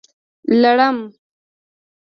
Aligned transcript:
🦂 0.59 0.59
لړم 0.61 0.97